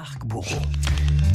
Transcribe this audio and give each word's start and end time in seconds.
Marc 0.00 0.24
Bourreau. 0.24 0.56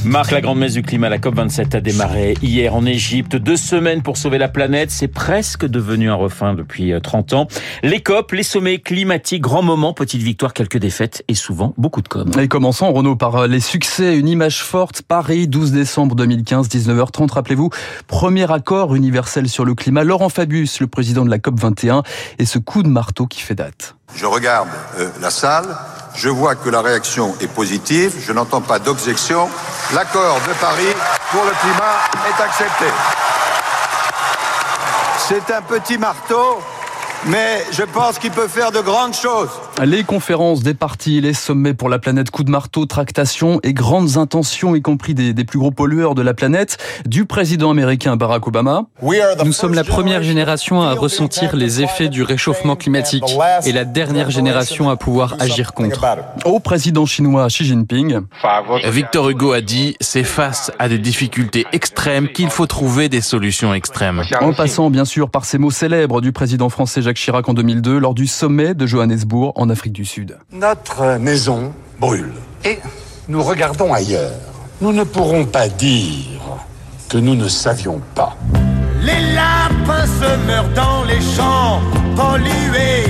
Marc, 0.04 0.32
la 0.32 0.40
grande 0.40 0.58
messe 0.58 0.72
du 0.72 0.82
climat, 0.82 1.08
la 1.08 1.18
COP27 1.18 1.76
a 1.76 1.80
démarré 1.80 2.34
hier 2.42 2.74
en 2.74 2.84
Égypte. 2.84 3.36
Deux 3.36 3.56
semaines 3.56 4.02
pour 4.02 4.16
sauver 4.16 4.38
la 4.38 4.48
planète, 4.48 4.90
c'est 4.90 5.06
presque 5.06 5.64
devenu 5.66 6.10
un 6.10 6.16
refrain 6.16 6.52
depuis 6.52 6.92
30 7.00 7.32
euh, 7.32 7.36
ans. 7.36 7.48
Les 7.84 8.00
COP, 8.00 8.32
les 8.32 8.42
sommets 8.42 8.78
climatiques, 8.78 9.42
grands 9.42 9.62
moments, 9.62 9.92
petites 9.92 10.20
victoires, 10.20 10.52
quelques 10.52 10.78
défaites 10.78 11.22
et 11.28 11.36
souvent 11.36 11.74
beaucoup 11.76 12.02
de 12.02 12.08
com. 12.08 12.28
Et 12.40 12.48
commençons, 12.48 12.92
Renaud, 12.92 13.14
par 13.14 13.36
euh, 13.36 13.46
les 13.46 13.60
succès. 13.60 14.18
Une 14.18 14.26
image 14.26 14.64
forte, 14.64 15.02
Paris, 15.02 15.46
12 15.46 15.70
décembre 15.70 16.16
2015, 16.16 16.68
19h30. 16.68 17.30
Rappelez-vous, 17.30 17.70
premier 18.08 18.50
accord 18.50 18.96
universel 18.96 19.48
sur 19.48 19.64
le 19.64 19.76
climat. 19.76 20.02
Laurent 20.02 20.28
Fabius, 20.28 20.80
le 20.80 20.88
président 20.88 21.24
de 21.24 21.30
la 21.30 21.38
COP21, 21.38 22.04
et 22.40 22.46
ce 22.46 22.58
coup 22.58 22.82
de 22.82 22.88
marteau 22.88 23.28
qui 23.28 23.42
fait 23.42 23.54
date. 23.54 23.94
Je 24.14 24.26
regarde 24.26 24.68
euh, 24.98 25.10
la 25.20 25.30
salle, 25.30 25.76
je 26.14 26.28
vois 26.28 26.54
que 26.54 26.70
la 26.70 26.80
réaction 26.80 27.34
est 27.40 27.48
positive, 27.48 28.14
je 28.18 28.32
n'entends 28.32 28.62
pas 28.62 28.78
d'objection. 28.78 29.48
L'accord 29.94 30.40
de 30.48 30.54
Paris 30.60 30.94
pour 31.30 31.44
le 31.44 31.52
climat 31.60 31.98
est 32.28 32.42
accepté. 32.42 32.86
C'est 35.28 35.52
un 35.52 35.62
petit 35.62 35.98
marteau 35.98 36.62
mais 37.24 37.64
je 37.72 37.82
pense 37.82 38.18
qu'il 38.18 38.30
peut 38.30 38.48
faire 38.48 38.70
de 38.70 38.80
grandes 38.80 39.14
choses. 39.14 39.50
Les 39.84 40.04
conférences 40.04 40.62
des 40.62 40.72
partis, 40.72 41.20
les 41.20 41.34
sommets 41.34 41.74
pour 41.74 41.90
la 41.90 41.98
planète, 41.98 42.30
coup 42.30 42.44
de 42.44 42.50
marteau, 42.50 42.86
tractation 42.86 43.60
et 43.62 43.74
grandes 43.74 44.16
intentions, 44.16 44.74
y 44.74 44.80
compris 44.80 45.12
des, 45.12 45.34
des, 45.34 45.44
plus 45.44 45.58
gros 45.58 45.70
pollueurs 45.70 46.14
de 46.14 46.22
la 46.22 46.32
planète, 46.32 46.78
du 47.04 47.26
président 47.26 47.70
américain 47.70 48.16
Barack 48.16 48.46
Obama. 48.46 48.86
Nous 49.44 49.52
sommes 49.52 49.74
la 49.74 49.84
première 49.84 50.22
génération 50.22 50.80
à 50.80 50.94
ressentir 50.94 51.54
les 51.54 51.82
effets 51.82 52.08
du 52.08 52.22
réchauffement 52.22 52.74
climatique 52.74 53.24
et 53.66 53.72
la 53.72 53.84
dernière 53.84 54.30
génération 54.30 54.88
à 54.88 54.96
pouvoir 54.96 55.36
agir 55.40 55.74
contre. 55.74 56.06
Au 56.46 56.58
président 56.58 57.04
chinois 57.04 57.46
Xi 57.48 57.66
Jinping. 57.66 58.20
Victor 58.86 59.28
Hugo 59.28 59.52
a 59.52 59.60
dit, 59.60 59.94
c'est 60.00 60.24
face 60.24 60.72
à 60.78 60.88
des 60.88 60.98
difficultés 60.98 61.66
extrêmes 61.72 62.28
qu'il 62.28 62.48
faut 62.48 62.66
trouver 62.66 63.10
des 63.10 63.20
solutions 63.20 63.74
extrêmes. 63.74 64.22
En 64.40 64.54
passant 64.54 64.88
bien 64.88 65.04
sûr 65.04 65.28
par 65.28 65.44
ces 65.44 65.58
mots 65.58 65.70
célèbres 65.70 66.22
du 66.22 66.32
président 66.32 66.70
français 66.70 67.02
Jacques 67.02 67.18
Chirac 67.18 67.46
en 67.46 67.52
2002 67.52 67.98
lors 67.98 68.14
du 68.14 68.26
sommet 68.26 68.72
de 68.72 68.86
Johannesburg 68.86 69.52
en 69.54 69.65
Afrique 69.70 69.92
du 69.92 70.04
Sud. 70.04 70.38
Notre 70.52 71.18
maison 71.18 71.72
brûle 72.00 72.32
et 72.64 72.78
nous 73.28 73.42
regardons 73.42 73.92
ailleurs. 73.92 74.32
Nous 74.80 74.92
ne 74.92 75.04
pourrons 75.04 75.44
pas 75.46 75.68
dire 75.68 76.40
que 77.08 77.18
nous 77.18 77.34
ne 77.34 77.48
savions 77.48 78.00
pas. 78.14 78.36
Les 79.02 79.34
lapins 79.34 80.06
se 80.06 80.46
meurent 80.46 80.72
dans 80.74 81.04
les 81.04 81.20
champs 81.20 81.80
pollués. 82.16 83.06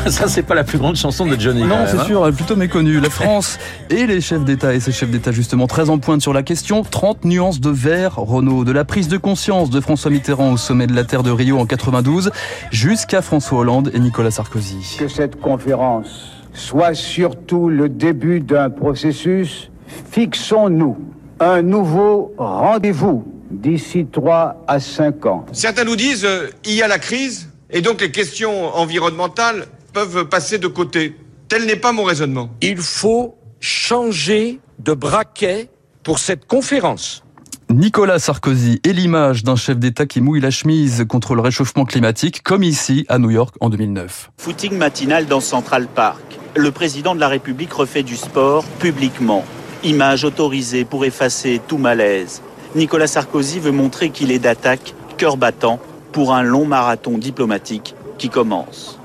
Ça, 0.08 0.28
c'est 0.28 0.42
pas 0.42 0.54
la 0.54 0.64
plus 0.64 0.78
grande 0.78 0.96
chanson 0.96 1.26
de 1.26 1.38
Johnny. 1.38 1.62
Non, 1.62 1.84
c'est 1.86 1.98
hein. 1.98 2.04
sûr, 2.04 2.26
elle 2.26 2.32
est 2.32 2.36
plutôt 2.36 2.56
méconnue. 2.56 3.00
La 3.00 3.10
France 3.10 3.58
et 3.90 4.06
les 4.06 4.20
chefs 4.20 4.44
d'État 4.44 4.72
et 4.74 4.80
ses 4.80 4.92
chefs 4.92 5.10
d'État, 5.10 5.30
justement, 5.30 5.66
très 5.66 5.90
en 5.90 5.98
pointe 5.98 6.22
sur 6.22 6.32
la 6.32 6.42
question. 6.42 6.82
30 6.82 7.24
nuances 7.24 7.60
de 7.60 7.70
vert, 7.70 8.16
Renault, 8.16 8.64
de 8.64 8.72
la 8.72 8.84
prise 8.84 9.08
de 9.08 9.18
conscience 9.18 9.68
de 9.68 9.80
François 9.80 10.10
Mitterrand 10.10 10.52
au 10.52 10.56
sommet 10.56 10.86
de 10.86 10.94
la 10.94 11.04
Terre 11.04 11.22
de 11.22 11.30
Rio 11.30 11.58
en 11.58 11.66
92, 11.66 12.30
jusqu'à 12.70 13.20
François 13.20 13.58
Hollande 13.58 13.90
et 13.92 13.98
Nicolas 13.98 14.30
Sarkozy. 14.30 14.96
Que 14.98 15.08
cette 15.08 15.40
conférence 15.40 16.32
soit 16.54 16.94
surtout 16.94 17.68
le 17.68 17.88
début 17.88 18.40
d'un 18.40 18.70
processus, 18.70 19.70
fixons-nous 20.10 20.96
un 21.40 21.62
nouveau 21.62 22.34
rendez-vous 22.38 23.24
d'ici 23.50 24.06
3 24.10 24.64
à 24.66 24.80
5 24.80 25.26
ans. 25.26 25.46
Certains 25.52 25.84
nous 25.84 25.96
disent 25.96 26.24
euh, 26.24 26.48
il 26.64 26.74
y 26.74 26.82
a 26.82 26.88
la 26.88 26.98
crise 26.98 27.48
et 27.70 27.80
donc 27.82 28.00
les 28.00 28.10
questions 28.10 28.74
environnementales 28.76 29.66
peuvent 29.92 30.26
passer 30.26 30.58
de 30.58 30.66
côté. 30.66 31.16
Tel 31.48 31.66
n'est 31.66 31.76
pas 31.76 31.92
mon 31.92 32.04
raisonnement. 32.04 32.50
Il 32.60 32.78
faut 32.78 33.36
changer 33.60 34.60
de 34.78 34.94
braquet 34.94 35.68
pour 36.02 36.18
cette 36.18 36.46
conférence. 36.46 37.22
Nicolas 37.68 38.18
Sarkozy 38.18 38.80
est 38.82 38.92
l'image 38.92 39.44
d'un 39.44 39.54
chef 39.54 39.78
d'État 39.78 40.06
qui 40.06 40.20
mouille 40.20 40.40
la 40.40 40.50
chemise 40.50 41.04
contre 41.08 41.36
le 41.36 41.40
réchauffement 41.40 41.84
climatique, 41.84 42.42
comme 42.42 42.64
ici 42.64 43.04
à 43.08 43.18
New 43.18 43.30
York 43.30 43.54
en 43.60 43.68
2009. 43.68 44.32
Footing 44.38 44.76
matinal 44.76 45.26
dans 45.26 45.40
Central 45.40 45.86
Park. 45.86 46.20
Le 46.56 46.72
président 46.72 47.14
de 47.14 47.20
la 47.20 47.28
République 47.28 47.72
refait 47.72 48.02
du 48.02 48.16
sport 48.16 48.64
publiquement. 48.80 49.44
Image 49.84 50.24
autorisée 50.24 50.84
pour 50.84 51.04
effacer 51.04 51.60
tout 51.68 51.78
malaise. 51.78 52.42
Nicolas 52.74 53.06
Sarkozy 53.06 53.60
veut 53.60 53.70
montrer 53.70 54.10
qu'il 54.10 54.32
est 54.32 54.40
d'attaque, 54.40 54.94
cœur 55.16 55.36
battant, 55.36 55.78
pour 56.10 56.34
un 56.34 56.42
long 56.42 56.64
marathon 56.64 57.18
diplomatique 57.18 57.94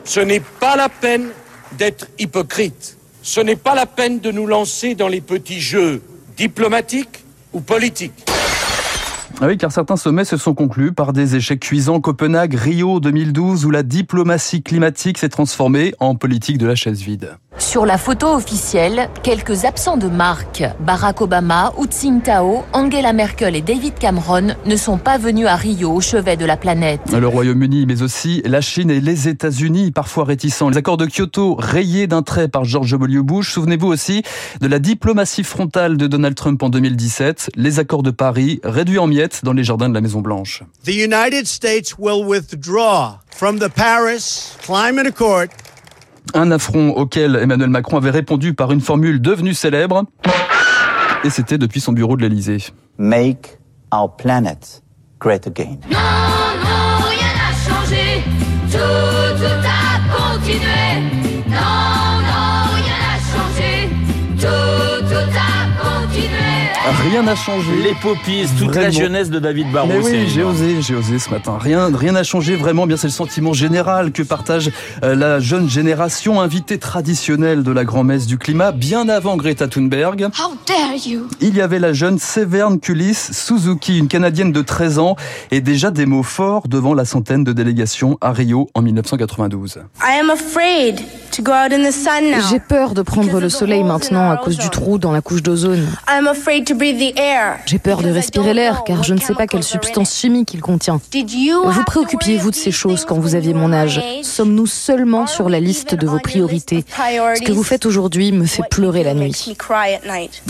Ce 0.03 0.19
n'est 0.19 0.41
pas 0.41 0.75
la 0.75 0.89
peine 0.89 1.29
d'être 1.73 2.07
hypocrite. 2.19 2.97
Ce 3.21 3.39
n'est 3.39 3.55
pas 3.55 3.75
la 3.75 3.85
peine 3.85 4.19
de 4.19 4.31
nous 4.31 4.45
lancer 4.45 4.95
dans 4.95 5.07
les 5.07 5.21
petits 5.21 5.61
jeux 5.61 6.01
diplomatiques 6.37 7.23
ou 7.53 7.61
politiques. 7.61 8.34
Ah 9.41 9.47
oui, 9.47 9.57
car 9.57 9.69
certains 9.69 9.97
sommets 9.97 10.23
se 10.23 10.37
sont 10.37 10.53
conclus 10.53 10.93
par 10.93 11.11
des 11.11 11.35
échecs 11.35 11.59
cuisants. 11.59 11.99
Copenhague, 11.99 12.53
Rio 12.53 13.01
2012, 13.01 13.65
où 13.65 13.71
la 13.71 13.83
diplomatie 13.83 14.63
climatique 14.63 15.17
s'est 15.17 15.27
transformée 15.27 15.93
en 15.99 16.15
politique 16.15 16.57
de 16.57 16.65
la 16.65 16.75
chaise 16.75 17.01
vide. 17.01 17.37
Sur 17.57 17.85
la 17.85 17.97
photo 17.97 18.27
officielle, 18.27 19.09
quelques 19.23 19.63
absents 19.63 19.95
de 19.97 20.07
marque. 20.07 20.63
Barack 20.81 21.21
Obama, 21.21 21.73
Hu 21.77 21.85
Jintao, 21.89 22.63
Angela 22.73 23.13
Merkel 23.13 23.55
et 23.55 23.61
David 23.61 23.95
Cameron 23.95 24.55
ne 24.65 24.75
sont 24.75 24.97
pas 24.97 25.17
venus 25.17 25.47
à 25.47 25.55
Rio 25.55 25.91
au 25.91 26.01
chevet 26.01 26.37
de 26.37 26.45
la 26.45 26.57
planète. 26.57 27.01
Le 27.11 27.27
Royaume-Uni, 27.27 27.85
mais 27.85 28.01
aussi 28.01 28.41
la 28.45 28.61
Chine 28.61 28.89
et 28.89 28.99
les 28.99 29.29
États-Unis, 29.29 29.91
parfois 29.91 30.25
réticents. 30.25 30.69
Les 30.69 30.77
accords 30.77 30.97
de 30.97 31.05
Kyoto 31.05 31.55
rayés 31.55 32.07
d'un 32.07 32.23
trait 32.23 32.47
par 32.47 32.65
George 32.65 32.91
W. 32.91 33.21
Bush. 33.21 33.53
Souvenez-vous 33.53 33.87
aussi 33.87 34.23
de 34.59 34.67
la 34.67 34.79
diplomatie 34.79 35.43
frontale 35.43 35.97
de 35.97 36.07
Donald 36.07 36.35
Trump 36.35 36.61
en 36.61 36.69
2017. 36.69 37.51
Les 37.55 37.79
accords 37.79 38.03
de 38.03 38.11
Paris 38.11 38.59
réduits 38.63 38.99
en 38.99 39.07
miettes 39.07 39.24
dans 39.43 39.53
les 39.53 39.63
jardins 39.63 39.89
de 39.89 39.93
la 39.93 40.01
Maison 40.01 40.21
Blanche. 40.21 40.63
The 40.83 40.93
United 40.93 41.45
States 41.47 41.95
will 41.97 42.25
withdraw 42.25 43.19
from 43.35 43.59
the 43.59 43.69
Paris 43.69 44.55
Climate 44.65 45.07
Accord 45.07 45.47
un 46.33 46.51
affront 46.51 46.91
auquel 46.91 47.35
Emmanuel 47.35 47.69
Macron 47.69 47.97
avait 47.97 48.09
répondu 48.09 48.53
par 48.53 48.71
une 48.71 48.81
formule 48.81 49.21
devenue 49.21 49.53
célèbre. 49.53 50.03
Et 51.23 51.29
c'était 51.29 51.57
depuis 51.57 51.81
son 51.81 51.93
bureau 51.93 52.17
de 52.17 52.21
l'Elysée. 52.21 52.57
Make 52.97 53.59
our 53.93 54.15
planet 54.15 54.81
great 55.19 55.47
again. 55.47 55.77
Non, 55.89 55.97
non, 55.97 57.05
rien 57.07 57.31
n'a 57.35 57.53
changé. 57.55 58.23
Tout 58.71 59.14
Rien 67.15 67.23
n'a 67.23 67.35
changé. 67.37 67.71
Les 67.81 67.93
poppies, 67.93 68.45
toute 68.59 68.67
vraiment. 68.67 68.81
la 68.81 68.89
jeunesse 68.89 69.29
de 69.29 69.39
David 69.39 69.71
Barrault. 69.71 69.87
Mais 69.87 69.99
oui, 69.99 70.27
j'ai 70.27 70.43
osé, 70.43 70.81
j'ai 70.81 70.95
osé 70.95 71.17
ce 71.17 71.29
matin. 71.29 71.57
Rien, 71.57 71.89
rien 71.95 72.11
n'a 72.11 72.23
changé 72.23 72.57
vraiment. 72.57 72.87
Bien, 72.87 72.97
c'est 72.97 73.07
le 73.07 73.13
sentiment 73.13 73.53
général 73.53 74.11
que 74.11 74.21
partage 74.21 74.69
euh, 75.01 75.15
la 75.15 75.39
jeune 75.39 75.69
génération, 75.69 76.41
invitée 76.41 76.77
traditionnelle 76.77 77.63
de 77.63 77.71
la 77.71 77.85
grand-messe 77.85 78.27
du 78.27 78.37
climat, 78.37 78.73
bien 78.73 79.07
avant 79.07 79.37
Greta 79.37 79.69
Thunberg. 79.69 80.23
How 80.23 80.57
dare 80.67 81.07
you? 81.07 81.29
Il 81.39 81.55
y 81.55 81.61
avait 81.61 81.79
la 81.79 81.93
jeune 81.93 82.19
Severn 82.19 82.81
Kulis 82.81 83.29
Suzuki, 83.31 83.97
une 83.97 84.09
Canadienne 84.09 84.51
de 84.51 84.61
13 84.61 84.99
ans, 84.99 85.15
et 85.51 85.61
déjà 85.61 85.91
des 85.91 86.05
mots 86.05 86.21
forts 86.21 86.67
devant 86.67 86.93
la 86.93 87.05
centaine 87.05 87.45
de 87.45 87.53
délégations 87.53 88.17
à 88.19 88.33
Rio 88.33 88.67
en 88.73 88.81
1992. 88.81 89.77
I 90.01 90.19
am 90.19 90.29
afraid 90.31 90.99
J'ai 92.49 92.59
peur 92.59 92.93
de 92.93 93.01
prendre 93.01 93.39
le 93.39 93.49
soleil 93.49 93.83
maintenant 93.83 94.31
à 94.31 94.37
cause 94.37 94.57
du 94.57 94.69
trou 94.69 94.97
dans 94.97 95.11
la 95.11 95.21
couche 95.21 95.43
d'ozone. 95.43 95.85
J'ai 97.65 97.79
peur 97.79 98.01
de 98.01 98.09
respirer 98.09 98.53
l'air 98.53 98.83
car 98.85 99.03
je 99.03 99.13
ne 99.13 99.19
sais 99.19 99.33
pas 99.33 99.47
quelle 99.47 99.63
substance 99.63 100.15
chimique 100.15 100.53
il 100.53 100.61
contient. 100.61 100.99
Vous 101.65 101.83
préoccupiez-vous 101.83 102.51
de 102.51 102.55
ces 102.55 102.71
choses 102.71 103.05
quand 103.05 103.17
vous 103.17 103.35
aviez 103.35 103.53
mon 103.53 103.73
âge? 103.73 104.01
Sommes-nous 104.23 104.67
seulement 104.67 105.27
sur 105.27 105.49
la 105.49 105.59
liste 105.59 105.95
de 105.95 106.07
vos 106.07 106.19
priorités? 106.19 106.85
Ce 106.97 107.41
que 107.41 107.51
vous 107.51 107.63
faites 107.63 107.85
aujourd'hui 107.85 108.31
me 108.31 108.45
fait 108.45 108.63
pleurer 108.69 109.03
la 109.03 109.13
nuit. 109.13 109.55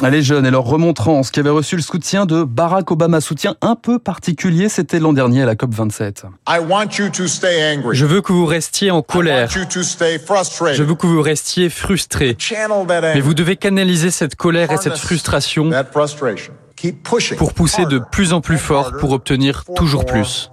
Allez 0.03 0.21
jeunes, 0.21 0.45
et 0.45 0.51
leur 0.51 0.65
remontrance 0.65 1.31
qui 1.31 1.39
avait 1.39 1.49
reçu 1.49 1.75
le 1.75 1.81
soutien 1.81 2.25
de 2.25 2.43
Barack 2.43 2.91
Obama, 2.91 3.21
soutien 3.21 3.55
un 3.61 3.75
peu 3.75 3.97
particulier, 3.99 4.69
c'était 4.69 4.99
l'an 4.99 5.13
dernier 5.13 5.43
à 5.43 5.45
la 5.45 5.55
COP 5.55 5.73
27. 5.73 6.25
Je 7.91 8.05
veux 8.05 8.21
que 8.21 8.33
vous 8.33 8.45
restiez 8.45 8.91
en 8.91 9.01
colère. 9.01 9.49
Je 10.75 10.83
veux 10.83 10.95
que 10.95 11.07
vous 11.07 11.21
restiez 11.21 11.69
frustré. 11.69 12.37
Mais 12.91 13.21
vous 13.21 13.33
devez 13.33 13.55
canaliser 13.55 14.11
cette 14.11 14.35
colère 14.35 14.71
et 14.71 14.77
cette 14.77 14.97
frustration 14.97 15.71
pour 17.37 17.53
pousser 17.53 17.85
de 17.85 17.99
plus 17.99 18.33
en 18.33 18.41
plus 18.41 18.57
fort 18.57 18.93
pour 18.97 19.11
obtenir 19.11 19.63
toujours 19.75 20.05
plus. 20.05 20.51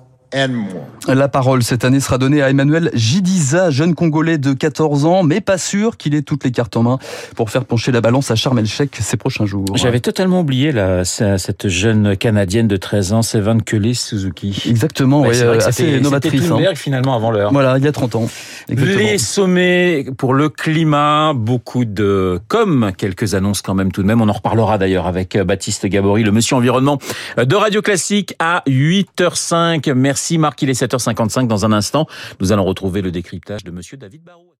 La 1.08 1.28
parole 1.28 1.62
cette 1.62 1.84
année 1.84 2.00
sera 2.00 2.16
donnée 2.16 2.42
à 2.42 2.50
Emmanuel 2.50 2.90
Jidiza, 2.94 3.70
jeune 3.70 3.94
Congolais 3.94 4.38
de 4.38 4.52
14 4.52 5.04
ans, 5.04 5.22
mais 5.22 5.40
pas 5.40 5.58
sûr 5.58 5.96
qu'il 5.96 6.14
ait 6.14 6.22
toutes 6.22 6.44
les 6.44 6.52
cartes 6.52 6.76
en 6.76 6.82
main 6.82 6.98
pour 7.36 7.50
faire 7.50 7.64
pencher 7.64 7.92
la 7.92 8.00
balance 8.00 8.30
à 8.30 8.34
Sharm 8.34 8.58
el-Sheikh 8.58 8.96
ces 9.00 9.16
prochains 9.16 9.46
jours. 9.46 9.66
J'avais 9.74 10.00
totalement 10.00 10.40
oublié 10.40 10.72
la, 10.72 11.04
cette 11.04 11.68
jeune 11.68 12.16
Canadienne 12.16 12.68
de 12.68 12.76
13 12.76 13.12
ans, 13.12 13.22
Sevan 13.22 13.58
Kelly 13.58 13.94
Suzuki. 13.94 14.62
Exactement, 14.68 15.22
ouais, 15.22 15.42
assez 15.42 16.00
novatrice. 16.00 16.50
Hein. 16.50 16.74
finalement 16.74 17.14
avant 17.14 17.30
l'heure. 17.30 17.52
Voilà, 17.52 17.76
il 17.78 17.84
y 17.84 17.88
a 17.88 17.92
30 17.92 18.14
ans. 18.16 18.28
Exactement. 18.68 18.98
Les 18.98 19.18
sommets 19.18 20.06
pour 20.16 20.34
le 20.34 20.48
climat, 20.48 21.32
beaucoup 21.34 21.84
de 21.84 22.40
comme 22.48 22.92
quelques 22.96 23.34
annonces 23.34 23.60
quand 23.60 23.74
même 23.74 23.92
tout 23.92 24.02
de 24.02 24.06
même. 24.06 24.20
On 24.20 24.28
en 24.28 24.32
reparlera 24.32 24.78
d'ailleurs 24.78 25.06
avec 25.06 25.36
Baptiste 25.36 25.86
Gabory, 25.86 26.22
le 26.22 26.32
monsieur 26.32 26.56
environnement 26.56 26.98
de 27.36 27.54
Radio 27.54 27.82
Classique 27.82 28.34
à 28.38 28.62
8h05. 28.66 29.92
Merci 30.22 30.38
Marc, 30.38 30.62
il 30.62 30.70
est 30.70 30.80
7h55 30.80 31.48
dans 31.48 31.64
un 31.64 31.72
instant. 31.72 32.06
Nous 32.38 32.52
allons 32.52 32.62
retrouver 32.62 33.02
le 33.02 33.10
décryptage 33.10 33.64
de 33.64 33.72
monsieur 33.72 33.96
David 33.96 34.22
Barrault. 34.22 34.51